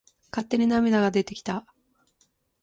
[0.31, 1.63] 勝手に涙が出てきた。